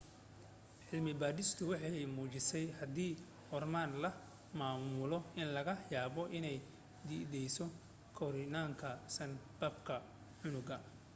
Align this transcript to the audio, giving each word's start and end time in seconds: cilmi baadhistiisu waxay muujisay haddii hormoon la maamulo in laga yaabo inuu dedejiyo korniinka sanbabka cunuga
cilmi 0.85 1.11
baadhistiisu 1.21 1.63
waxay 1.71 2.05
muujisay 2.15 2.65
haddii 2.79 3.13
hormoon 3.51 3.91
la 4.03 4.09
maamulo 4.59 5.17
in 5.39 5.47
laga 5.55 5.73
yaabo 5.93 6.23
inuu 6.37 6.59
dedejiyo 7.07 7.65
korniinka 8.17 8.89
sanbabka 9.15 9.95
cunuga 10.39 10.75